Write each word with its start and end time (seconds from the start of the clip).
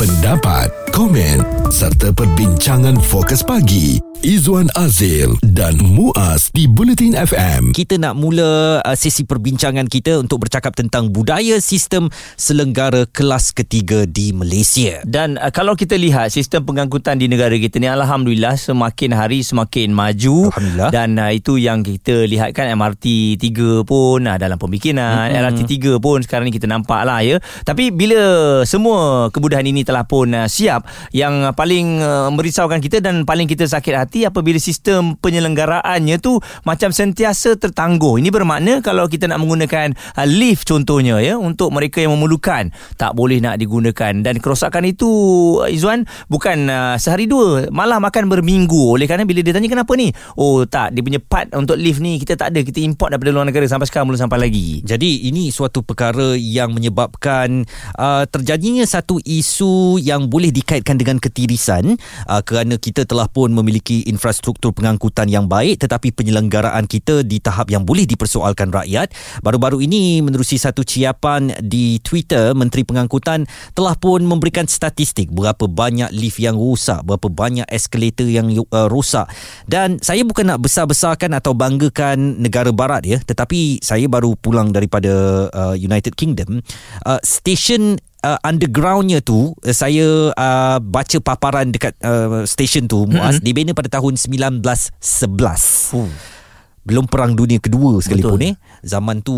pendapat, 0.00 0.72
komen 0.96 1.44
serta 1.68 2.08
perbincangan 2.16 2.96
fokus 3.04 3.44
pagi 3.44 4.00
Izwan 4.20 4.68
Azil 4.76 5.32
dan 5.40 5.80
Muaz 5.80 6.52
di 6.52 6.68
Bulletin 6.68 7.16
FM. 7.16 7.72
Kita 7.72 7.96
nak 7.96 8.20
mula 8.20 8.84
uh, 8.84 8.92
sesi 8.92 9.24
perbincangan 9.24 9.88
kita 9.88 10.20
untuk 10.20 10.44
bercakap 10.44 10.76
tentang 10.76 11.08
budaya 11.08 11.56
sistem 11.56 12.12
selenggara 12.36 13.08
kelas 13.08 13.56
ketiga 13.56 14.04
di 14.04 14.36
Malaysia. 14.36 15.00
Dan 15.08 15.40
uh, 15.40 15.48
kalau 15.48 15.72
kita 15.72 15.96
lihat 15.96 16.36
sistem 16.36 16.68
pengangkutan 16.68 17.16
di 17.16 17.32
negara 17.32 17.56
kita 17.56 17.80
ni 17.80 17.88
alhamdulillah 17.88 18.60
semakin 18.60 19.16
hari 19.16 19.40
semakin 19.40 19.88
maju 19.96 20.52
Alhamdulillah. 20.52 20.90
dan 20.92 21.16
uh, 21.16 21.32
itu 21.32 21.56
yang 21.56 21.80
kita 21.80 22.28
lihat 22.28 22.52
kan 22.52 22.68
MRT 22.76 23.40
3 23.40 23.88
pun 23.88 24.28
uh, 24.28 24.36
dalam 24.36 24.60
pembikinan, 24.60 25.32
mm-hmm. 25.32 25.40
LRT 25.48 25.60
3 25.96 25.96
pun 25.96 26.20
sekarang 26.20 26.44
ni 26.44 26.52
kita 26.52 26.68
nampak 26.68 27.08
lah 27.08 27.24
ya. 27.24 27.40
Tapi 27.64 27.88
bila 27.88 28.20
semua 28.68 29.32
kemudahan 29.32 29.64
ini 29.64 29.80
telah 29.90 30.06
pun 30.06 30.30
uh, 30.30 30.46
siap 30.46 30.86
yang 31.10 31.50
paling 31.58 31.98
uh, 31.98 32.30
merisaukan 32.30 32.78
kita 32.78 33.02
dan 33.02 33.26
paling 33.26 33.50
kita 33.50 33.66
sakit 33.66 33.94
hati 33.98 34.22
apabila 34.22 34.54
sistem 34.62 35.18
penyelenggaraannya 35.18 36.22
tu 36.22 36.38
macam 36.62 36.94
sentiasa 36.94 37.58
tertangguh. 37.58 38.22
Ini 38.22 38.30
bermakna 38.30 38.78
kalau 38.86 39.10
kita 39.10 39.26
nak 39.26 39.42
menggunakan 39.42 39.98
uh, 40.14 40.26
lift 40.30 40.70
contohnya 40.70 41.18
ya 41.18 41.34
untuk 41.34 41.74
mereka 41.74 41.98
yang 41.98 42.14
memerlukan 42.14 42.70
tak 42.94 43.18
boleh 43.18 43.42
nak 43.42 43.58
digunakan. 43.58 44.14
Dan 44.22 44.38
kerosakan 44.38 44.86
itu 44.86 45.10
uh, 45.58 45.66
Izwan 45.66 46.06
bukan 46.30 46.70
uh, 46.70 46.94
sehari 46.94 47.26
dua 47.26 47.66
malah 47.74 47.98
makan 47.98 48.30
berminggu. 48.30 48.94
Oleh 48.94 49.10
kerana 49.10 49.26
bila 49.26 49.42
dia 49.42 49.50
tanya 49.50 49.66
kenapa 49.66 49.90
ni? 49.98 50.14
Oh 50.38 50.62
tak 50.62 50.94
dia 50.94 51.02
punya 51.02 51.18
part 51.18 51.50
untuk 51.58 51.74
lift 51.74 51.98
ni 51.98 52.22
kita 52.22 52.38
tak 52.38 52.54
ada 52.54 52.62
kita 52.62 52.78
import 52.78 53.10
daripada 53.10 53.34
luar 53.34 53.50
negara 53.50 53.66
sampai 53.66 53.90
sekarang 53.90 54.14
belum 54.14 54.22
sampai 54.22 54.38
lagi. 54.38 54.86
Jadi 54.86 55.26
ini 55.26 55.50
suatu 55.50 55.82
perkara 55.82 56.38
yang 56.38 56.70
menyebabkan 56.70 57.66
uh, 57.98 58.22
terjadinya 58.30 58.86
satu 58.86 59.18
isu 59.24 59.79
yang 60.00 60.28
boleh 60.28 60.52
dikaitkan 60.52 60.98
dengan 61.00 61.16
ketirisan 61.16 61.96
uh, 62.28 62.42
kerana 62.44 62.76
kita 62.76 63.06
telah 63.08 63.26
pun 63.30 63.52
memiliki 63.52 64.04
infrastruktur 64.06 64.74
pengangkutan 64.74 65.26
yang 65.30 65.46
baik 65.46 65.80
tetapi 65.82 66.12
penyelenggaraan 66.12 66.84
kita 66.84 67.22
di 67.24 67.40
tahap 67.40 67.70
yang 67.72 67.86
boleh 67.86 68.04
dipersoalkan 68.04 68.70
rakyat. 68.74 69.12
Baru-baru 69.40 69.84
ini 69.84 70.20
menerusi 70.20 70.60
satu 70.60 70.84
ciapan 70.84 71.56
di 71.64 71.98
Twitter 72.04 72.52
Menteri 72.52 72.82
Pengangkutan 72.84 73.46
telah 73.72 73.94
pun 73.96 74.22
memberikan 74.26 74.66
statistik 74.66 75.30
berapa 75.30 75.66
banyak 75.70 76.10
lift 76.12 76.42
yang 76.42 76.58
rosak, 76.58 77.02
berapa 77.06 77.30
banyak 77.30 77.66
eskalator 77.70 78.26
yang 78.26 78.50
uh, 78.52 78.88
rosak. 78.90 79.30
Dan 79.64 80.02
saya 80.02 80.26
bukan 80.26 80.52
nak 80.52 80.60
besar-besarkan 80.60 81.32
atau 81.38 81.54
banggakan 81.54 82.42
negara 82.42 82.74
barat 82.74 83.02
ya, 83.06 83.18
tetapi 83.22 83.80
saya 83.80 84.10
baru 84.10 84.34
pulang 84.36 84.74
daripada 84.74 85.46
uh, 85.50 85.74
United 85.76 86.18
Kingdom. 86.18 86.60
Uh, 87.06 87.20
station 87.22 87.96
uh, 88.24 88.38
undergroundnya 88.44 89.20
tu 89.24 89.52
uh, 89.52 89.74
saya 89.74 90.32
uh, 90.34 90.78
baca 90.80 91.18
paparan 91.20 91.72
dekat 91.72 91.96
uh, 92.04 92.44
station 92.44 92.86
tu 92.88 93.04
Muaz 93.08 93.38
mm-hmm. 93.38 93.46
dibina 93.46 93.72
pada 93.72 93.88
tahun 93.88 94.16
1911. 94.16 95.96
Oh. 95.96 96.08
Belum 96.80 97.04
perang 97.04 97.36
dunia 97.36 97.60
kedua 97.60 98.00
sekalipun 98.00 98.40
Betul. 98.40 98.50
eh. 98.50 98.54
Zaman 98.80 99.20
tu 99.20 99.36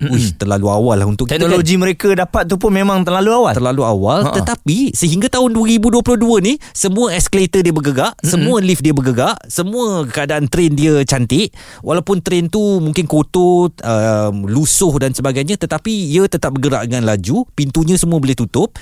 uish 0.00 0.40
terlalu 0.40 0.66
awal 0.72 0.96
lah 1.04 1.06
untuk 1.08 1.28
teknologi 1.28 1.76
mereka 1.76 2.08
dapat 2.16 2.48
tu 2.48 2.56
pun 2.56 2.72
memang 2.72 3.04
terlalu 3.04 3.30
awal 3.36 3.52
terlalu 3.52 3.82
awal 3.84 4.20
Ha-ha. 4.24 4.36
tetapi 4.40 4.96
sehingga 4.96 5.28
tahun 5.28 5.52
2022 5.52 6.00
ni 6.40 6.56
semua 6.72 7.12
escalator 7.12 7.60
dia 7.60 7.74
bergegak 7.74 8.16
mm-hmm. 8.16 8.30
semua 8.32 8.56
lift 8.64 8.80
dia 8.80 8.94
bergegak 8.96 9.36
semua 9.52 10.08
keadaan 10.08 10.48
train 10.48 10.72
dia 10.72 11.04
cantik 11.04 11.52
walaupun 11.84 12.24
train 12.24 12.48
tu 12.48 12.80
mungkin 12.80 13.04
kotor 13.04 13.76
um, 13.84 14.48
lusuh 14.48 14.96
dan 14.96 15.12
sebagainya 15.12 15.60
tetapi 15.60 15.92
ia 15.92 16.24
tetap 16.24 16.56
bergerak 16.56 16.88
dengan 16.88 17.04
laju 17.04 17.44
pintunya 17.52 18.00
semua 18.00 18.16
boleh 18.16 18.36
tutup 18.38 18.72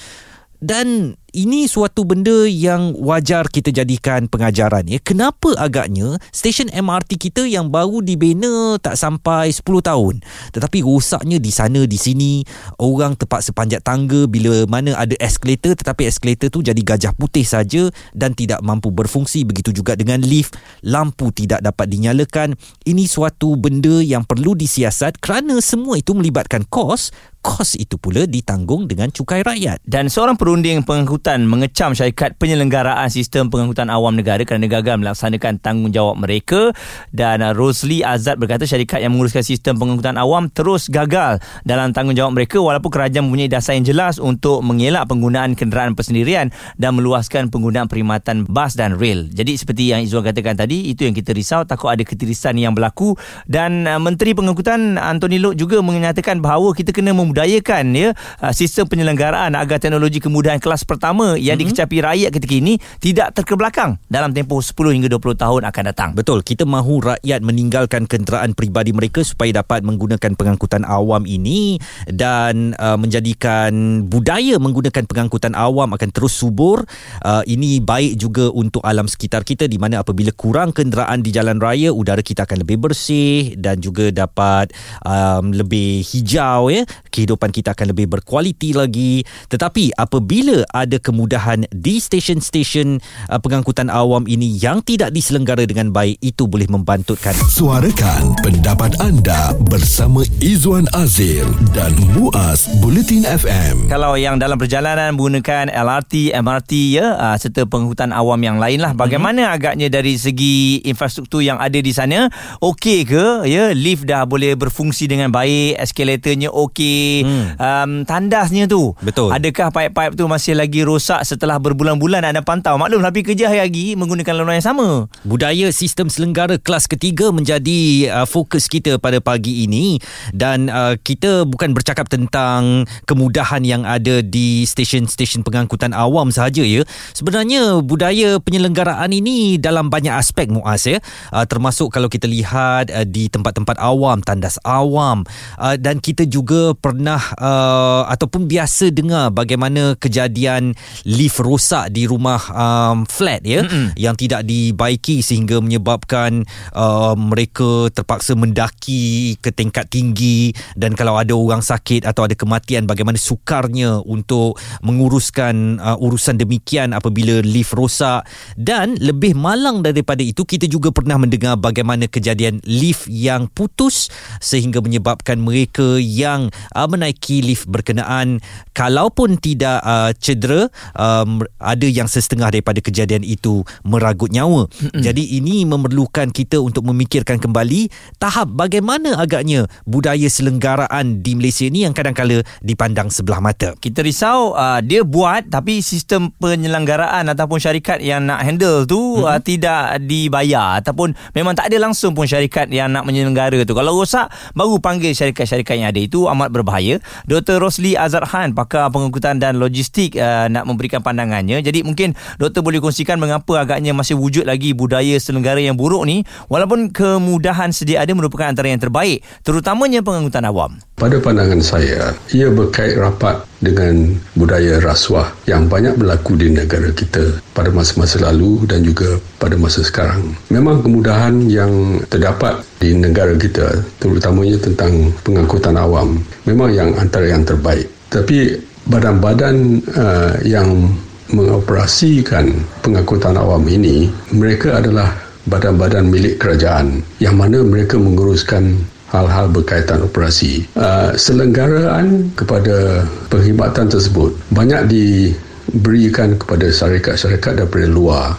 dan 0.62 1.18
ini 1.36 1.68
suatu 1.68 2.08
benda 2.08 2.48
yang 2.48 2.96
wajar 2.96 3.44
kita 3.52 3.68
jadikan 3.68 4.24
pengajaran 4.24 4.88
ya. 4.88 4.96
Kenapa 5.04 5.52
agaknya 5.60 6.16
stesen 6.32 6.72
MRT 6.72 7.20
kita 7.20 7.44
yang 7.44 7.68
baru 7.68 8.00
dibina 8.00 8.80
tak 8.80 8.96
sampai 8.96 9.52
10 9.52 9.60
tahun? 9.84 10.24
Tetapi 10.56 10.80
rosaknya 10.80 11.36
di 11.36 11.52
sana 11.52 11.84
di 11.84 12.00
sini 12.00 12.40
orang 12.80 13.20
terpaksa 13.20 13.52
panjat 13.52 13.84
tangga 13.84 14.24
bila 14.24 14.64
mana 14.64 14.96
ada 14.96 15.12
eskalator 15.20 15.76
tetapi 15.76 16.08
eskalator 16.08 16.48
tu 16.48 16.64
jadi 16.64 16.80
gajah 16.80 17.12
putih 17.12 17.44
saja 17.44 17.92
dan 18.16 18.32
tidak 18.32 18.64
mampu 18.64 18.88
berfungsi. 18.88 19.44
Begitu 19.44 19.76
juga 19.76 19.92
dengan 19.92 20.24
lift 20.24 20.56
lampu 20.80 21.28
tidak 21.36 21.60
dapat 21.60 21.92
dinyalakan. 21.92 22.56
Ini 22.88 23.04
suatu 23.04 23.60
benda 23.60 24.00
yang 24.00 24.24
perlu 24.24 24.56
disiasat 24.56 25.20
kerana 25.20 25.60
semua 25.60 26.00
itu 26.00 26.16
melibatkan 26.16 26.64
kos. 26.64 27.12
Kos 27.46 27.78
itu 27.78 27.94
pula 27.94 28.26
ditanggung 28.26 28.90
dengan 28.90 29.06
cukai 29.06 29.46
rakyat. 29.46 29.78
Dan 29.86 30.10
seorang 30.10 30.34
perunding 30.34 30.82
pengangkutan 31.26 31.50
mengecam 31.50 31.90
syarikat 31.90 32.38
penyelenggaraan 32.38 33.10
sistem 33.10 33.50
pengangkutan 33.50 33.90
awam 33.90 34.14
negara 34.14 34.46
kerana 34.46 34.70
gagal 34.70 34.94
melaksanakan 35.02 35.58
tanggungjawab 35.58 36.14
mereka 36.22 36.70
dan 37.10 37.42
uh, 37.42 37.50
Rosli 37.50 38.06
Azad 38.06 38.38
berkata 38.38 38.62
syarikat 38.62 39.02
yang 39.02 39.10
menguruskan 39.10 39.42
sistem 39.42 39.74
pengangkutan 39.74 40.14
awam 40.22 40.46
terus 40.46 40.86
gagal 40.86 41.42
dalam 41.66 41.90
tanggungjawab 41.90 42.30
mereka 42.30 42.62
walaupun 42.62 42.94
kerajaan 42.94 43.26
mempunyai 43.26 43.50
dasar 43.50 43.74
yang 43.74 43.82
jelas 43.82 44.22
untuk 44.22 44.62
mengelak 44.62 45.10
penggunaan 45.10 45.58
kenderaan 45.58 45.98
persendirian 45.98 46.54
dan 46.78 46.94
meluaskan 46.94 47.50
penggunaan 47.50 47.90
perkhidmatan 47.90 48.46
bas 48.46 48.78
dan 48.78 48.94
rel. 48.94 49.26
Jadi 49.26 49.58
seperti 49.58 49.90
yang 49.90 50.06
Izzuan 50.06 50.22
katakan 50.22 50.54
tadi 50.54 50.94
itu 50.94 51.10
yang 51.10 51.14
kita 51.18 51.34
risau 51.34 51.66
takut 51.66 51.90
ada 51.90 52.06
ketirisan 52.06 52.54
yang 52.54 52.70
berlaku 52.70 53.18
dan 53.50 53.82
uh, 53.90 53.98
Menteri 53.98 54.30
Pengangkutan 54.30 54.94
Anthony 54.94 55.42
Loke 55.42 55.58
juga 55.58 55.82
menyatakan 55.82 56.38
bahawa 56.38 56.70
kita 56.70 56.94
kena 56.94 57.10
membudayakan 57.10 57.84
ya 57.98 58.14
uh, 58.14 58.54
sistem 58.54 58.86
penyelenggaraan 58.86 59.58
agar 59.58 59.82
teknologi 59.82 60.22
kemudahan 60.22 60.62
kelas 60.62 60.86
pertama 60.86 61.15
yang 61.38 61.56
mm-hmm. 61.56 61.72
dikecapi 61.72 61.96
rakyat 62.04 62.30
ketika 62.36 62.54
ini 62.56 62.74
tidak 63.00 63.28
terkebelakang 63.32 63.96
dalam 64.12 64.36
tempoh 64.36 64.60
10 64.60 64.76
hingga 64.92 65.08
20 65.08 65.40
tahun 65.40 65.62
akan 65.64 65.84
datang. 65.88 66.10
Betul, 66.12 66.44
kita 66.44 66.68
mahu 66.68 67.16
rakyat 67.16 67.40
meninggalkan 67.40 68.04
kenderaan 68.04 68.52
peribadi 68.52 68.92
mereka 68.92 69.24
supaya 69.24 69.62
dapat 69.62 69.80
menggunakan 69.86 70.36
pengangkutan 70.36 70.84
awam 70.84 71.24
ini 71.24 71.80
dan 72.10 72.76
uh, 72.76 73.00
menjadikan 73.00 74.04
budaya 74.04 74.58
menggunakan 74.60 75.06
pengangkutan 75.06 75.56
awam 75.56 75.94
akan 75.94 76.10
terus 76.10 76.36
subur. 76.36 76.84
Uh, 77.22 77.42
ini 77.46 77.78
baik 77.78 78.18
juga 78.18 78.50
untuk 78.50 78.82
alam 78.82 79.06
sekitar 79.06 79.46
kita 79.46 79.70
di 79.70 79.78
mana 79.78 80.02
apabila 80.02 80.34
kurang 80.34 80.74
kenderaan 80.74 81.22
di 81.22 81.30
jalan 81.32 81.62
raya, 81.62 81.94
udara 81.94 82.20
kita 82.20 82.44
akan 82.44 82.66
lebih 82.66 82.76
bersih 82.82 83.54
dan 83.56 83.78
juga 83.78 84.10
dapat 84.10 84.74
um, 85.06 85.54
lebih 85.54 86.02
hijau 86.02 86.68
ya. 86.68 86.82
Kehidupan 87.08 87.54
kita 87.54 87.72
akan 87.72 87.94
lebih 87.94 88.10
berkualiti 88.10 88.74
lagi. 88.74 89.22
Tetapi 89.48 89.94
apabila 89.94 90.66
ada 90.74 90.95
kemudahan 90.98 91.68
di 91.72 92.02
stesen-stesen 92.02 92.98
uh, 93.28 93.38
pengangkutan 93.40 93.88
awam 93.88 94.24
ini 94.26 94.56
yang 94.58 94.82
tidak 94.82 95.12
diselenggara 95.12 95.64
dengan 95.64 95.94
baik, 95.94 96.18
itu 96.20 96.48
boleh 96.48 96.66
membantutkan 96.66 97.36
Suarakan 97.48 98.34
pendapat 98.42 98.96
anda 99.00 99.54
bersama 99.70 100.26
Izwan 100.42 100.88
Azil 100.96 101.46
dan 101.76 101.92
Muaz 102.16 102.66
Bulletin 102.80 103.24
FM. 103.24 103.88
Kalau 103.88 104.16
yang 104.16 104.40
dalam 104.40 104.56
perjalanan 104.56 105.14
menggunakan 105.14 105.70
LRT, 105.70 106.34
MRT 106.34 106.72
ya 106.96 107.16
uh, 107.16 107.36
serta 107.36 107.66
pengangkutan 107.68 108.10
awam 108.10 108.38
yang 108.40 108.56
lain 108.56 108.80
lah 108.80 108.92
bagaimana 108.96 109.46
mm-hmm. 109.46 109.56
agaknya 109.56 109.88
dari 109.92 110.16
segi 110.16 110.80
infrastruktur 110.86 111.42
yang 111.42 111.60
ada 111.60 111.78
di 111.78 111.92
sana 111.92 112.28
okey 112.62 113.06
ke 113.06 113.24
ya 113.48 113.72
lift 113.76 114.08
dah 114.08 114.24
boleh 114.24 114.54
berfungsi 114.56 115.10
dengan 115.10 115.30
baik 115.30 115.78
eskalatornya 115.80 116.50
okey 116.50 117.08
Hmm. 117.26 117.46
um, 117.58 117.90
tandasnya 118.06 118.70
tu 118.70 118.94
Betul. 119.02 119.32
adakah 119.32 119.72
pipe-pipe 119.72 120.14
tu 120.14 120.24
masih 120.28 120.54
lagi 120.54 120.85
rosak 120.86 121.26
setelah 121.26 121.58
berbulan-bulan 121.58 122.22
anda 122.22 122.46
pantau 122.46 122.78
maklum 122.78 123.02
tapi 123.02 123.26
kerja 123.26 123.50
hari 123.50 123.66
lagi 123.66 123.86
menggunakan 123.98 124.32
laluan 124.38 124.62
yang 124.62 124.70
sama 124.70 125.10
Budaya 125.26 125.74
sistem 125.74 126.06
selenggara 126.06 126.62
kelas 126.62 126.86
ketiga 126.86 127.34
menjadi 127.34 128.12
uh, 128.14 128.26
fokus 128.30 128.70
kita 128.70 129.02
pada 129.02 129.18
pagi 129.18 129.66
ini 129.66 129.98
dan 130.30 130.70
uh, 130.70 130.94
kita 130.94 131.42
bukan 131.42 131.74
bercakap 131.74 132.06
tentang 132.06 132.86
kemudahan 133.10 133.66
yang 133.66 133.82
ada 133.82 134.22
di 134.22 134.62
stesen-stesen 134.62 135.42
pengangkutan 135.42 135.90
awam 135.90 136.30
sahaja 136.30 136.62
ya. 136.62 136.86
Sebenarnya 137.10 137.82
budaya 137.82 138.38
penyelenggaraan 138.38 139.10
ini 139.10 139.58
dalam 139.58 139.90
banyak 139.90 140.14
aspek 140.14 140.46
Muaz 140.46 140.86
ya. 140.86 141.02
Uh, 141.34 141.48
termasuk 141.48 141.90
kalau 141.90 142.06
kita 142.06 142.30
lihat 142.30 142.92
uh, 142.94 143.02
di 143.02 143.26
tempat-tempat 143.26 143.80
awam, 143.82 144.22
tandas 144.22 144.60
awam 144.62 145.26
uh, 145.58 145.74
dan 145.74 145.98
kita 145.98 146.28
juga 146.28 146.76
pernah 146.78 147.18
uh, 147.40 148.06
ataupun 148.12 148.46
biasa 148.46 148.94
dengar 148.94 149.34
bagaimana 149.34 149.98
kejadian 149.98 150.75
lift 151.08 151.40
rosak 151.40 151.90
di 151.92 152.04
rumah 152.08 152.40
um, 152.52 153.08
flat 153.08 153.42
ya 153.42 153.64
Mm-mm. 153.64 153.96
yang 153.96 154.14
tidak 154.14 154.44
dibaiki 154.44 155.20
sehingga 155.20 155.58
menyebabkan 155.60 156.44
uh, 156.76 157.14
mereka 157.16 157.88
terpaksa 157.92 158.36
mendaki 158.36 159.36
ke 159.40 159.50
tingkat 159.50 159.88
tinggi 159.88 160.52
dan 160.74 160.92
kalau 160.94 161.16
ada 161.16 161.32
orang 161.32 161.62
sakit 161.64 162.04
atau 162.04 162.26
ada 162.28 162.34
kematian 162.36 162.84
bagaimana 162.84 163.16
sukarnya 163.16 164.00
untuk 164.04 164.58
menguruskan 164.84 165.78
uh, 165.80 165.96
urusan 165.98 166.38
demikian 166.38 166.92
apabila 166.92 167.40
lift 167.42 167.74
rosak 167.74 168.26
dan 168.54 168.94
lebih 169.00 169.34
malang 169.36 169.80
daripada 169.82 170.22
itu 170.22 170.46
kita 170.46 170.66
juga 170.70 170.92
pernah 170.92 171.18
mendengar 171.20 171.58
bagaimana 171.58 172.06
kejadian 172.06 172.60
lift 172.64 173.08
yang 173.10 173.48
putus 173.50 174.08
sehingga 174.38 174.80
menyebabkan 174.80 175.40
mereka 175.40 175.96
yang 175.98 176.52
uh, 176.74 176.86
menaiki 176.86 177.42
lift 177.42 177.66
berkenaan 177.68 178.38
kalaupun 178.72 179.38
tidak 179.40 179.80
uh, 179.82 180.10
cedera 180.16 180.65
um, 180.96 181.42
ada 181.58 181.86
yang 181.86 182.06
setengah 182.06 182.50
daripada 182.52 182.78
kejadian 182.80 183.22
itu 183.26 183.62
meragut 183.82 184.30
nyawa. 184.32 184.66
Mm-mm. 184.68 185.02
Jadi 185.02 185.38
ini 185.38 185.64
memerlukan 185.68 186.30
kita 186.30 186.62
untuk 186.62 186.86
memikirkan 186.88 187.40
kembali 187.40 187.88
tahap 188.16 188.50
bagaimana 188.54 189.18
agaknya 189.18 189.68
budaya 189.84 190.26
selenggaraan 190.30 191.20
di 191.20 191.36
Malaysia 191.36 191.68
ini 191.68 191.84
yang 191.84 191.92
kadang-kala 191.92 192.42
dipandang 192.62 193.12
sebelah 193.12 193.40
mata. 193.42 193.74
Kita 193.78 194.00
risau 194.00 194.56
uh, 194.56 194.80
dia 194.80 195.02
buat 195.02 195.48
tapi 195.50 195.80
sistem 195.80 196.32
penyelenggaraan 196.36 197.28
ataupun 197.32 197.58
syarikat 197.60 198.00
yang 198.00 198.24
nak 198.26 198.42
handle 198.42 198.84
tu 198.88 198.98
mm-hmm. 198.98 199.28
uh, 199.28 199.40
tidak 199.42 200.00
dibayar 200.04 200.80
ataupun 200.80 201.12
memang 201.32 201.56
tak 201.56 201.72
ada 201.72 201.78
langsung 201.82 202.12
pun 202.12 202.24
syarikat 202.24 202.68
yang 202.72 202.92
nak 202.92 203.04
menyelenggara 203.04 203.62
tu. 203.64 203.74
Kalau 203.76 203.96
rosak 203.98 204.28
baru 204.52 204.78
panggil 204.78 205.12
syarikat-syarikat 205.12 205.74
yang 205.78 205.88
ada 205.90 206.00
itu 206.00 206.26
amat 206.30 206.48
berbahaya. 206.52 206.98
Dr. 207.28 207.58
Rosli 207.60 207.94
Azhar 207.98 208.24
pakar 208.52 208.92
pengangkutan 208.92 209.40
dan 209.40 209.58
logistik 209.60 210.16
uh, 210.16 210.46
nak 210.56 210.64
memberikan 210.64 211.04
pandangannya. 211.04 211.60
Jadi 211.60 211.84
mungkin 211.84 212.16
doktor 212.40 212.64
boleh 212.64 212.80
kongsikan 212.80 213.20
mengapa 213.20 213.60
agaknya 213.60 213.92
masih 213.92 214.16
wujud 214.16 214.48
lagi 214.48 214.72
budaya 214.72 215.20
selenggara 215.20 215.60
yang 215.60 215.76
buruk 215.76 216.08
ni 216.08 216.24
walaupun 216.48 216.88
kemudahan 216.88 217.76
sedia 217.76 218.00
ada 218.00 218.16
merupakan 218.16 218.48
antara 218.48 218.72
yang 218.72 218.80
terbaik 218.80 219.20
terutamanya 219.44 220.00
pengangkutan 220.00 220.48
awam. 220.48 220.80
Pada 220.96 221.20
pandangan 221.20 221.60
saya, 221.60 222.16
ia 222.32 222.48
berkait 222.48 222.96
rapat 222.96 223.44
dengan 223.60 224.16
budaya 224.32 224.80
rasuah 224.80 225.28
yang 225.44 225.68
banyak 225.68 225.96
berlaku 225.96 226.40
di 226.40 226.48
negara 226.52 226.88
kita 226.92 227.40
pada 227.52 227.68
masa-masa 227.68 228.20
lalu 228.24 228.64
dan 228.64 228.80
juga 228.80 229.20
pada 229.36 229.60
masa 229.60 229.84
sekarang. 229.84 230.32
Memang 230.48 230.80
kemudahan 230.80 231.48
yang 231.52 232.00
terdapat 232.08 232.64
di 232.80 232.96
negara 232.96 233.36
kita, 233.36 233.84
terutamanya 234.00 234.56
tentang 234.60 235.12
pengangkutan 235.20 235.76
awam, 235.76 236.20
memang 236.48 236.72
yang 236.72 236.96
antara 236.96 237.28
yang 237.28 237.44
terbaik. 237.44 237.88
Tapi 238.08 238.56
badan-badan 238.86 239.82
uh, 239.94 240.38
yang 240.46 240.90
mengoperasikan 241.34 242.54
pengangkutan 242.86 243.34
awam 243.34 243.66
ini, 243.66 244.10
mereka 244.30 244.78
adalah 244.78 245.10
badan-badan 245.46 246.10
milik 246.10 246.42
kerajaan 246.42 247.02
yang 247.22 247.38
mana 247.38 247.62
mereka 247.62 247.98
menguruskan 247.98 248.78
hal-hal 249.10 249.50
berkaitan 249.50 250.02
operasi. 250.02 250.66
Uh, 250.78 251.14
selenggaraan 251.14 252.30
kepada 252.34 253.06
perkhidmatan 253.30 253.90
tersebut 253.90 254.34
banyak 254.50 254.86
diberikan 254.90 256.34
kepada 256.38 256.70
syarikat-syarikat 256.70 257.62
daripada 257.62 257.86
luar. 257.90 258.34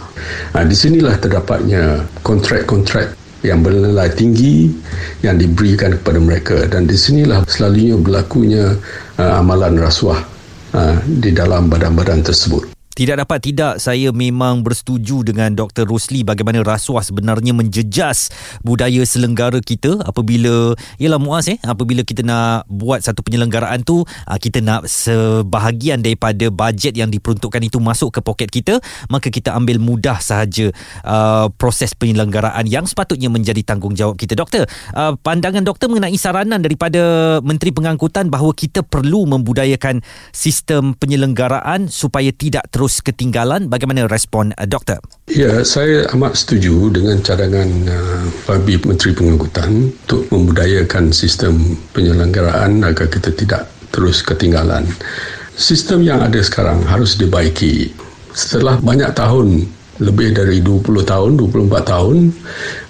Uh, 0.56 0.64
di 0.64 0.76
sinilah 0.76 1.16
terdapatnya 1.20 2.04
kontrak-kontrak 2.24 3.16
yang 3.46 3.62
bernilai 3.62 4.10
tinggi 4.12 4.66
yang 5.22 5.38
diberikan 5.38 5.94
kepada 5.94 6.18
mereka 6.18 6.58
dan 6.66 6.90
di 6.90 6.98
sinilah 6.98 7.46
selalunya 7.46 7.94
berlakunya 7.94 8.74
uh, 9.14 9.32
amalan 9.38 9.78
rasuah 9.78 10.37
uh, 10.72 10.98
di 11.04 11.30
dalam 11.32 11.68
badan-badan 11.68 12.24
tersebut. 12.24 12.77
Tidak 12.98 13.14
dapat 13.14 13.38
tidak 13.38 13.78
saya 13.78 14.10
memang 14.10 14.66
bersetuju 14.66 15.22
dengan 15.22 15.54
Dr. 15.54 15.86
Rosli 15.86 16.26
bagaimana 16.26 16.66
rasuah 16.66 17.06
sebenarnya 17.06 17.54
menjejas 17.54 18.34
budaya 18.66 19.06
selenggara 19.06 19.62
kita 19.62 20.02
apabila 20.02 20.74
ialah 20.98 21.22
muas 21.22 21.46
eh 21.46 21.62
apabila 21.62 22.02
kita 22.02 22.26
nak 22.26 22.66
buat 22.66 22.98
satu 22.98 23.22
penyelenggaraan 23.22 23.86
tu 23.86 24.02
ah, 24.26 24.34
kita 24.34 24.58
nak 24.58 24.90
sebahagian 24.90 26.02
daripada 26.02 26.50
bajet 26.50 26.98
yang 26.98 27.06
diperuntukkan 27.06 27.62
itu 27.62 27.78
masuk 27.78 28.18
ke 28.18 28.20
poket 28.20 28.50
kita 28.50 28.82
maka 29.06 29.30
kita 29.30 29.54
ambil 29.54 29.78
mudah 29.78 30.18
sahaja 30.18 30.74
uh, 31.06 31.46
proses 31.54 31.94
penyelenggaraan 31.94 32.66
yang 32.66 32.82
sepatutnya 32.82 33.30
menjadi 33.30 33.62
tanggungjawab 33.62 34.18
kita 34.18 34.34
doktor 34.34 34.66
uh, 34.98 35.14
pandangan 35.22 35.62
doktor 35.62 35.86
mengenai 35.86 36.18
saranan 36.18 36.58
daripada 36.58 37.38
menteri 37.46 37.70
pengangkutan 37.70 38.26
bahawa 38.26 38.50
kita 38.58 38.82
perlu 38.82 39.22
membudayakan 39.30 40.02
sistem 40.34 40.98
penyelenggaraan 40.98 41.86
supaya 41.86 42.34
tidak 42.34 42.66
terus 42.74 42.87
terus 42.88 43.04
ketinggalan? 43.04 43.68
Bagaimana 43.68 44.08
respon 44.08 44.56
uh, 44.56 44.64
doktor? 44.64 44.96
Ya 45.28 45.60
saya 45.60 46.08
amat 46.16 46.40
setuju 46.40 46.88
dengan 46.88 47.20
cadangan 47.20 47.68
uh, 47.84 48.24
bagi 48.48 48.80
menteri 48.80 49.12
pengangkutan 49.12 49.92
untuk 49.92 50.24
membudayakan 50.32 51.12
sistem 51.12 51.76
penyelenggaraan 51.92 52.80
agar 52.88 53.12
kita 53.12 53.28
tidak 53.36 53.68
terus 53.92 54.24
ketinggalan. 54.24 54.88
Sistem 55.52 56.00
yang 56.00 56.24
ada 56.24 56.40
sekarang 56.40 56.80
harus 56.88 57.20
dibaiki. 57.20 57.92
Setelah 58.32 58.80
banyak 58.80 59.12
tahun 59.12 59.68
lebih 60.00 60.32
dari 60.32 60.64
20 60.64 60.88
tahun 61.04 61.36
24 61.36 61.92
tahun 61.92 62.16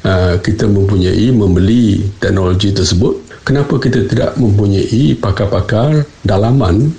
uh, 0.07 0.39
kita 0.39 0.71
mempunyai 0.71 1.27
membeli 1.35 2.07
teknologi 2.23 2.71
tersebut. 2.71 3.27
Kenapa 3.43 3.83
kita 3.83 4.07
tidak 4.07 4.39
mempunyai 4.39 5.19
pakar-pakar 5.19 6.07
dalaman 6.23 6.95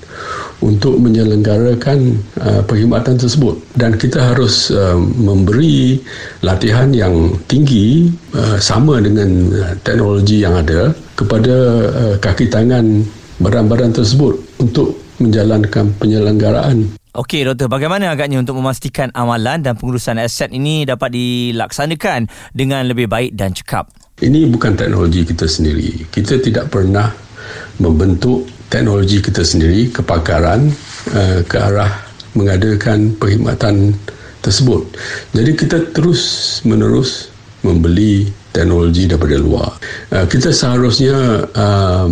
untuk 0.60 1.00
menyelenggarakan 1.00 2.20
uh, 2.40 2.62
perkhidmatan 2.68 3.16
tersebut 3.16 3.56
dan 3.80 3.96
kita 3.96 4.20
harus 4.20 4.72
uh, 4.76 5.00
memberi 5.00 6.00
latihan 6.44 6.92
yang 6.92 7.36
tinggi 7.48 8.12
uh, 8.36 8.60
sama 8.60 9.00
dengan 9.00 9.56
uh, 9.56 9.74
teknologi 9.82 10.44
yang 10.44 10.60
ada 10.60 10.92
kepada 11.16 11.56
uh, 11.92 12.16
kaki 12.20 12.52
tangan 12.52 13.08
badan-badan 13.40 13.96
tersebut 13.96 14.36
untuk 14.60 15.00
menjalankan 15.20 15.92
penyelenggaraan 16.00 17.00
Okey 17.10 17.42
doktor, 17.42 17.68
bagaimana 17.74 18.14
agaknya 18.14 18.38
untuk 18.38 18.62
memastikan 18.62 19.10
amalan 19.18 19.66
dan 19.66 19.74
pengurusan 19.74 20.22
aset 20.22 20.54
ini 20.54 20.86
dapat 20.86 21.10
dilaksanakan 21.10 22.30
dengan 22.54 22.86
lebih 22.86 23.10
baik 23.10 23.34
dan 23.34 23.50
cekap? 23.50 23.90
Ini 24.22 24.46
bukan 24.46 24.78
teknologi 24.78 25.26
kita 25.26 25.50
sendiri. 25.50 26.06
Kita 26.06 26.38
tidak 26.38 26.70
pernah 26.70 27.10
membentuk 27.82 28.48
teknologi 28.70 29.20
kita 29.20 29.42
sendiri, 29.42 29.90
kepakaran 29.90 30.70
uh, 31.14 31.40
ke 31.46 31.58
arah 31.58 31.90
mengadakan 32.38 33.18
perkhidmatan 33.18 33.98
tersebut. 34.40 34.86
Jadi 35.34 35.52
kita 35.58 35.78
terus 35.92 36.22
menerus 36.64 37.34
membeli 37.66 38.30
teknologi 38.56 39.10
daripada 39.10 39.38
luar. 39.42 39.72
Uh, 40.14 40.26
kita 40.30 40.54
seharusnya 40.54 41.44
uh, 41.54 42.08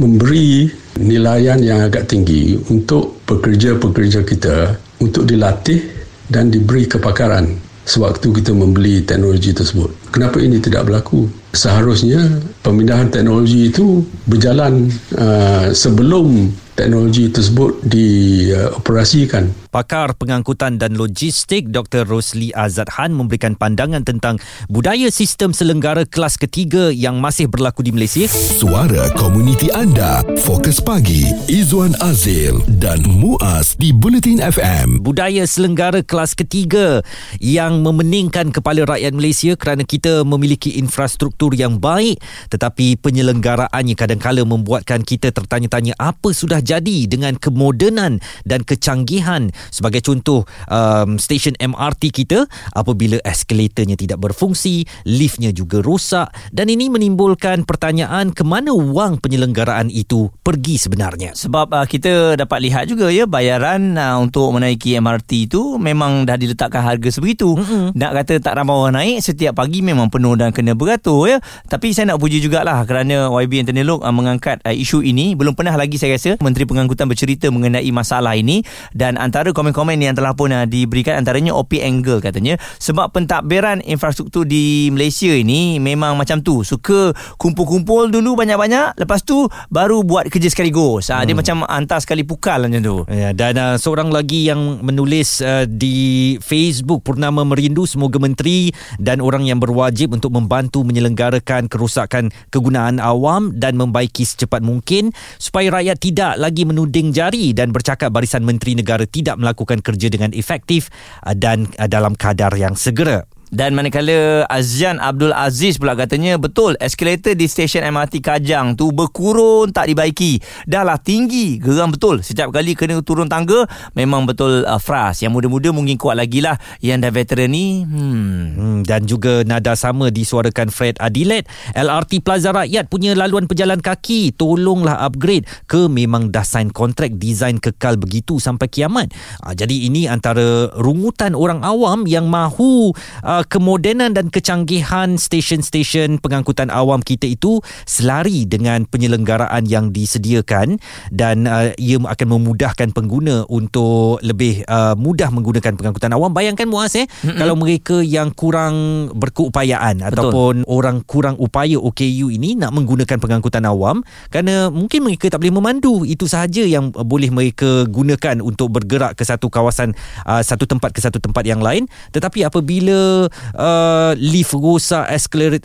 memberi 0.00 0.72
nilaian 1.00 1.60
yang 1.60 1.84
agak 1.84 2.08
tinggi 2.08 2.56
untuk 2.68 3.24
pekerja-pekerja 3.24 4.24
kita 4.24 4.76
untuk 5.00 5.24
dilatih 5.24 5.80
dan 6.28 6.52
diberi 6.52 6.84
kepakaran 6.88 7.56
sewaktu 7.84 8.30
kita 8.42 8.52
membeli 8.54 9.02
teknologi 9.02 9.50
tersebut. 9.50 9.90
Kenapa 10.14 10.38
ini 10.38 10.62
tidak 10.62 10.86
berlaku? 10.86 11.26
Seharusnya 11.52 12.22
pemindahan 12.62 13.10
teknologi 13.10 13.68
itu 13.68 14.06
berjalan 14.24 14.86
uh, 15.18 15.74
sebelum 15.74 16.48
teknologi 16.72 17.28
tersebut 17.28 17.84
dioperasikan. 17.84 19.52
Pakar 19.72 20.12
pengangkutan 20.16 20.76
dan 20.76 20.96
logistik 20.96 21.72
Dr. 21.72 22.04
Rosli 22.04 22.52
Azad 22.52 22.92
Han 22.96 23.16
memberikan 23.16 23.56
pandangan 23.56 24.04
tentang 24.04 24.36
budaya 24.68 25.08
sistem 25.08 25.56
selenggara 25.56 26.08
kelas 26.08 26.36
ketiga 26.36 26.92
yang 26.92 27.20
masih 27.20 27.48
berlaku 27.48 27.84
di 27.84 27.92
Malaysia. 27.92 28.28
Suara 28.28 29.08
komuniti 29.16 29.72
anda, 29.72 30.24
Fokus 30.44 30.80
Pagi, 30.80 31.28
Izwan 31.48 31.96
Azil 32.04 32.60
dan 32.80 33.00
Muaz 33.04 33.76
di 33.76 33.92
Bulletin 33.92 34.40
FM. 34.40 35.04
Budaya 35.04 35.44
selenggara 35.44 36.04
kelas 36.04 36.36
ketiga 36.36 37.04
yang 37.40 37.84
memeningkan 37.84 38.52
kepala 38.54 38.84
rakyat 38.86 39.12
Malaysia 39.12 39.52
kerana 39.56 39.84
kita 39.84 40.24
memiliki 40.24 40.80
infrastruktur 40.80 41.52
yang 41.52 41.82
baik 41.82 42.22
tetapi 42.48 42.96
penyelenggaraannya 43.00 43.96
kadang-kala 43.98 44.46
membuatkan 44.46 45.02
kita 45.02 45.34
tertanya-tanya 45.34 45.98
apa 45.98 46.30
sudah 46.30 46.61
jadi 46.62 47.10
dengan 47.10 47.36
kemodenan 47.36 48.22
dan 48.46 48.62
kecanggihan. 48.62 49.50
Sebagai 49.68 50.00
contoh 50.00 50.46
um, 50.70 51.18
stesen 51.18 51.58
MRT 51.58 52.14
kita 52.14 52.46
apabila 52.72 53.18
eskalatornya 53.26 53.98
tidak 53.98 54.22
berfungsi 54.22 54.86
liftnya 55.04 55.50
juga 55.50 55.82
rosak 55.82 56.30
dan 56.54 56.70
ini 56.70 56.88
menimbulkan 56.88 57.66
pertanyaan 57.66 58.30
ke 58.30 58.46
mana 58.46 58.72
wang 58.72 59.18
penyelenggaraan 59.18 59.90
itu 59.90 60.30
pergi 60.40 60.78
sebenarnya. 60.78 61.34
Sebab 61.34 61.68
uh, 61.74 61.86
kita 61.86 62.38
dapat 62.38 62.58
lihat 62.62 62.84
juga 62.86 63.10
ya 63.10 63.26
bayaran 63.26 63.98
uh, 63.98 64.16
untuk 64.22 64.54
menaiki 64.54 64.96
MRT 64.98 65.50
itu 65.50 65.76
memang 65.76 66.24
dah 66.24 66.38
diletakkan 66.38 66.82
harga 66.82 67.08
sebegitu. 67.10 67.54
Mm-hmm. 67.58 67.98
nak 67.98 68.12
kata 68.22 68.34
tak 68.38 68.54
ramai 68.56 68.74
orang 68.74 68.94
naik 69.02 69.18
setiap 69.24 69.58
pagi 69.58 69.80
memang 69.82 70.08
penuh 70.08 70.38
dan 70.38 70.54
kena 70.54 70.76
beratur 70.76 71.26
ya. 71.26 71.38
Tapi 71.66 71.90
saya 71.96 72.14
nak 72.14 72.20
puji 72.22 72.38
jugalah 72.38 72.84
kerana 72.84 73.28
YB 73.32 73.66
Anthony 73.66 73.82
Lok 73.82 74.04
uh, 74.04 74.14
mengangkat 74.14 74.62
uh, 74.62 74.74
isu 74.74 75.02
ini. 75.02 75.34
Belum 75.34 75.56
pernah 75.56 75.74
lagi 75.74 75.96
saya 75.96 76.14
rasa 76.14 76.36
Menteri 76.52 76.68
Pengangkutan 76.68 77.08
bercerita 77.08 77.48
mengenai 77.48 77.88
masalah 77.88 78.36
ini 78.36 78.60
dan 78.92 79.16
antara 79.16 79.56
komen-komen 79.56 79.96
yang 79.96 80.12
telah 80.12 80.36
pun 80.36 80.52
uh, 80.52 80.68
diberikan 80.68 81.16
antaranya 81.16 81.56
OP 81.56 81.80
Angle 81.80 82.20
katanya 82.20 82.60
sebab 82.76 83.08
pentadbiran 83.16 83.80
infrastruktur 83.80 84.44
di 84.44 84.92
Malaysia 84.92 85.32
ini 85.32 85.80
memang 85.80 86.20
macam 86.20 86.44
tu. 86.44 86.60
Suka 86.60 87.16
kumpul-kumpul 87.40 88.12
dulu 88.12 88.36
banyak-banyak 88.36 89.00
lepas 89.00 89.24
tu 89.24 89.48
baru 89.72 90.04
buat 90.04 90.28
kerja 90.28 90.52
sekaligus. 90.52 91.08
Uh, 91.08 91.22
hmm. 91.22 91.24
dia 91.24 91.34
macam 91.34 91.56
hantar 91.64 92.04
sekali 92.04 92.28
pukal 92.28 92.68
macam 92.68 92.82
tu. 92.84 92.96
Ya, 93.08 93.32
dan 93.32 93.56
uh, 93.56 93.76
seorang 93.80 94.12
lagi 94.12 94.52
yang 94.52 94.84
menulis 94.84 95.40
uh, 95.40 95.64
di 95.64 96.36
Facebook 96.44 97.06
Purnama 97.06 97.48
Merindu 97.48 97.88
semoga 97.88 98.20
menteri 98.20 98.74
dan 99.00 99.24
orang 99.24 99.48
yang 99.48 99.56
berwajib 99.62 100.12
untuk 100.12 100.34
membantu 100.36 100.84
menyelenggarakan 100.84 101.70
kerosakan 101.70 102.34
kegunaan 102.52 102.98
awam 102.98 103.54
dan 103.56 103.78
membaiki 103.78 104.26
secepat 104.26 104.60
mungkin 104.60 105.14
supaya 105.38 105.70
rakyat 105.70 105.98
tidak 106.02 106.32
lagi 106.42 106.66
menuding 106.66 107.14
jari 107.14 107.54
dan 107.54 107.70
bercakap 107.70 108.10
barisan 108.10 108.42
menteri 108.42 108.74
negara 108.74 109.06
tidak 109.06 109.38
melakukan 109.38 109.78
kerja 109.78 110.10
dengan 110.10 110.34
efektif 110.34 110.90
uh, 111.22 111.38
dan 111.38 111.70
uh, 111.78 111.86
dalam 111.86 112.18
kadar 112.18 112.50
yang 112.58 112.74
segera. 112.74 113.22
Dan 113.52 113.76
manakala 113.76 114.48
Azian 114.48 114.96
Abdul 114.96 115.36
Aziz 115.36 115.76
pula 115.76 115.92
katanya 115.92 116.40
betul 116.40 116.72
eskalator 116.80 117.36
di 117.36 117.44
stesen 117.44 117.84
MRT 117.84 118.24
Kajang 118.24 118.80
tu 118.80 118.96
berkurun 118.96 119.68
tak 119.76 119.92
dibaiki. 119.92 120.40
Dah 120.64 120.80
lah 120.80 120.96
tinggi, 120.96 121.60
geram 121.60 121.92
betul. 121.92 122.24
Setiap 122.24 122.48
kali 122.48 122.72
kena 122.72 123.04
turun 123.04 123.28
tangga 123.28 123.68
memang 123.92 124.24
betul 124.24 124.64
uh, 124.64 124.80
fras. 124.80 125.20
Yang 125.20 125.36
muda-muda 125.36 125.68
mungkin 125.68 126.00
kuat 126.00 126.16
lagi 126.16 126.40
lah. 126.40 126.56
Yang 126.80 126.98
dah 127.04 127.12
veteran 127.12 127.52
ni 127.52 127.84
hmm. 127.84 128.40
hmm. 128.56 128.78
Dan 128.88 129.04
juga 129.04 129.44
nada 129.44 129.76
sama 129.76 130.08
disuarakan 130.08 130.72
Fred 130.72 130.96
Adilet. 130.96 131.44
LRT 131.76 132.24
Plaza 132.24 132.56
Rakyat 132.56 132.88
punya 132.88 133.12
laluan 133.12 133.44
pejalan 133.44 133.84
kaki. 133.84 134.32
Tolonglah 134.32 135.04
upgrade 135.04 135.44
ke 135.68 135.92
memang 135.92 136.32
dah 136.32 136.40
sign 136.48 136.72
kontrak 136.72 137.20
design 137.20 137.60
kekal 137.60 138.00
begitu 138.00 138.40
sampai 138.40 138.72
kiamat. 138.72 139.12
Uh, 139.44 139.52
jadi 139.52 139.92
ini 139.92 140.08
antara 140.08 140.72
rungutan 140.72 141.36
orang 141.36 141.60
awam 141.60 142.08
yang 142.08 142.32
mahu 142.32 142.96
uh, 143.20 143.41
kemodenan 143.46 144.14
dan 144.16 144.28
kecanggihan 144.28 145.16
stesen-stesen 145.16 146.18
pengangkutan 146.18 146.68
awam 146.72 147.00
kita 147.00 147.28
itu 147.28 147.60
selari 147.84 148.44
dengan 148.48 148.84
penyelenggaraan 148.88 149.68
yang 149.68 149.90
disediakan 149.90 150.80
dan 151.12 151.46
uh, 151.46 151.70
ia 151.76 151.98
akan 151.98 152.26
memudahkan 152.38 152.90
pengguna 152.96 153.44
untuk 153.48 154.18
lebih 154.24 154.64
uh, 154.66 154.94
mudah 154.98 155.30
menggunakan 155.30 155.74
pengangkutan 155.76 156.12
awam. 156.14 156.32
Bayangkan 156.32 156.66
Muaz 156.66 156.94
eh 156.96 157.06
mm-hmm. 157.06 157.38
kalau 157.38 157.54
mereka 157.58 157.96
yang 158.00 158.32
kurang 158.34 159.08
berkeupayaan 159.14 160.00
Betul. 160.02 160.08
ataupun 160.12 160.54
orang 160.66 161.04
kurang 161.04 161.36
upaya 161.38 161.76
OKU 161.78 162.32
ini 162.32 162.56
nak 162.56 162.72
menggunakan 162.74 163.18
pengangkutan 163.18 163.64
awam 163.68 164.00
kerana 164.28 164.68
mungkin 164.72 165.04
mereka 165.06 165.28
tak 165.28 165.42
boleh 165.44 165.54
memandu 165.54 166.02
itu 166.08 166.24
sahaja 166.26 166.64
yang 166.64 166.90
boleh 166.92 167.28
mereka 167.28 167.84
gunakan 167.88 168.40
untuk 168.40 168.72
bergerak 168.72 169.18
ke 169.18 169.24
satu 169.26 169.52
kawasan 169.52 169.94
uh, 170.26 170.40
satu 170.40 170.64
tempat 170.64 170.90
ke 170.94 171.00
satu 171.02 171.18
tempat 171.18 171.44
yang 171.46 171.60
lain 171.60 171.86
tetapi 172.10 172.46
apabila 172.46 173.28
uh, 173.56 174.12
lift 174.18 174.54
rosak, 174.56 175.08
escalator, 175.10 175.60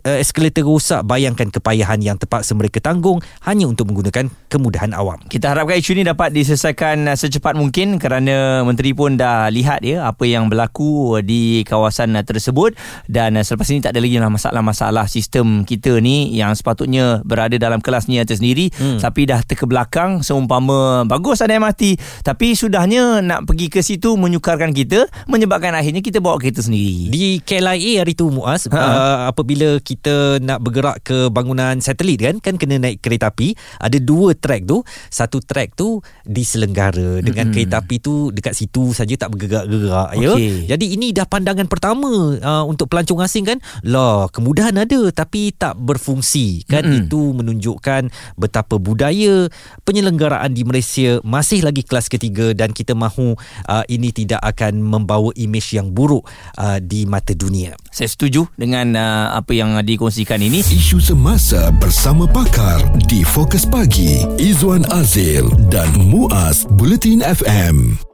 uh, 0.64 0.66
rosak, 0.66 1.02
bayangkan 1.06 1.48
kepayahan 1.52 2.00
yang 2.02 2.18
terpaksa 2.20 2.58
mereka 2.58 2.80
tanggung 2.80 3.20
hanya 3.46 3.68
untuk 3.70 3.92
menggunakan 3.92 4.32
kemudahan 4.48 4.92
awam. 4.96 5.20
Kita 5.28 5.54
harapkan 5.54 5.80
isu 5.80 5.98
ini 6.00 6.04
dapat 6.08 6.34
diselesaikan 6.34 7.08
uh, 7.12 7.18
secepat 7.18 7.56
mungkin 7.56 8.00
kerana 8.00 8.64
menteri 8.64 8.92
pun 8.96 9.16
dah 9.16 9.50
lihat 9.52 9.84
ya 9.84 10.08
apa 10.08 10.24
yang 10.28 10.48
berlaku 10.48 11.20
di 11.24 11.64
kawasan 11.68 12.16
uh, 12.16 12.24
tersebut 12.24 12.76
dan 13.12 13.36
uh, 13.38 13.44
selepas 13.44 13.68
ini 13.72 13.80
tak 13.84 13.96
ada 13.96 14.02
lagi 14.04 14.18
masalah-masalah 14.18 15.06
sistem 15.08 15.64
kita 15.64 16.00
ni 16.04 16.36
yang 16.36 16.52
sepatutnya 16.54 17.24
berada 17.24 17.56
dalam 17.56 17.80
kelasnya 17.80 18.28
tersendiri 18.28 18.74
hmm. 18.76 19.00
tapi 19.00 19.30
dah 19.30 19.40
terkebelakang 19.46 20.26
seumpama 20.26 21.08
bagus 21.08 21.40
ada 21.40 21.56
MRT 21.56 21.98
tapi 22.26 22.58
sudahnya 22.58 23.24
nak 23.24 23.48
pergi 23.48 23.68
ke 23.72 23.80
situ 23.80 24.20
menyukarkan 24.20 24.76
kita 24.76 25.08
menyebabkan 25.30 25.74
akhirnya 25.74 26.04
kita 26.04 26.20
bawa 26.20 26.38
kereta 26.42 26.62
sendiri. 26.64 27.10
Di 27.10 27.28
KLIA 27.48 28.04
hari 28.04 28.12
tu 28.12 28.28
Muaz 28.28 28.68
ha. 28.68 28.76
uh, 28.76 29.18
apabila 29.32 29.80
kita 29.80 30.44
nak 30.44 30.60
bergerak 30.60 31.00
ke 31.00 31.32
bangunan 31.32 31.80
satelit 31.80 32.20
kan 32.20 32.44
kan 32.44 32.60
kena 32.60 32.76
naik 32.76 33.00
kereta 33.00 33.32
api 33.32 33.56
ada 33.80 33.96
dua 34.04 34.36
track 34.36 34.68
tu 34.68 34.84
satu 35.08 35.40
track 35.40 35.80
tu 35.80 36.04
diselenggara 36.28 37.24
dengan 37.24 37.48
mm-hmm. 37.48 37.56
kereta 37.56 37.80
api 37.80 38.04
tu 38.04 38.36
dekat 38.36 38.52
situ 38.52 38.92
saja 38.92 39.16
tak 39.16 39.32
bergerak-gerak 39.32 40.12
okay. 40.12 40.68
ya 40.68 40.76
jadi 40.76 40.86
ini 40.92 41.16
dah 41.16 41.24
pandangan 41.24 41.72
pertama 41.72 42.36
uh, 42.36 42.68
untuk 42.68 42.92
pelancong 42.92 43.24
asing 43.24 43.48
kan 43.48 43.64
lah 43.88 44.28
kemudahan 44.28 44.76
ada 44.76 45.08
tapi 45.16 45.56
tak 45.56 45.80
berfungsi 45.80 46.68
kan 46.68 46.84
mm-hmm. 46.84 47.00
itu 47.08 47.22
menunjukkan 47.32 48.12
betapa 48.36 48.76
budaya 48.76 49.48
penyelenggaraan 49.88 50.52
di 50.52 50.68
Malaysia 50.68 51.24
masih 51.24 51.64
lagi 51.64 51.88
kelas 51.88 52.12
ketiga 52.12 52.52
dan 52.52 52.76
kita 52.76 52.92
mahu 52.92 53.40
uh, 53.72 53.86
ini 53.88 54.12
tidak 54.12 54.44
akan 54.44 54.84
membawa 54.84 55.32
imej 55.40 55.80
yang 55.80 55.96
buruk 55.96 56.28
uh, 56.60 56.84
di 56.84 57.08
mata 57.08 57.37
dunia. 57.38 57.78
Saya 57.94 58.10
setuju 58.10 58.50
dengan 58.58 58.98
uh, 58.98 59.38
apa 59.38 59.54
yang 59.54 59.78
dikongsikan 59.78 60.42
ini. 60.42 60.66
Isu 60.66 60.98
semasa 60.98 61.70
bersama 61.78 62.26
pakar 62.26 62.82
di 63.06 63.22
Fokus 63.22 63.64
Pagi, 63.64 64.26
Izwan 64.42 64.84
Azil 64.90 65.48
dan 65.70 65.94
Muaz 65.94 66.66
Bulletin 66.66 67.22
FM. 67.22 68.07